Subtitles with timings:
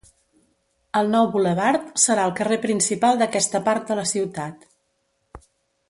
[1.01, 4.71] El nou bulevard serà el carrer principal d'aquesta part de la ciutat.